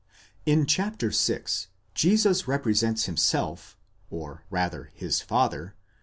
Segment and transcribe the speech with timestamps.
[0.47, 0.99] In chap.
[0.99, 1.39] vi.,
[1.93, 3.77] Jesus represents himself,
[4.09, 5.81] or rather his Father, v.